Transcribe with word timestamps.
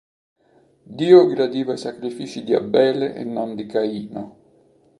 Dio 0.99 1.27
gradiva 1.27 1.73
i 1.73 1.77
sacrifici 1.77 2.43
di 2.43 2.55
Abele 2.55 3.13
e 3.13 3.23
non 3.23 3.53
di 3.53 3.67
Caino. 3.67 4.23